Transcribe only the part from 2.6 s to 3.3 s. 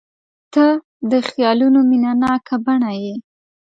بڼه یې.